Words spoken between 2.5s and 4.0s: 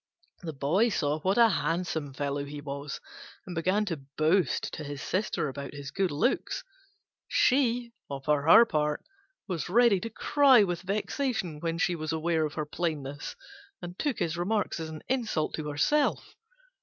was, and began to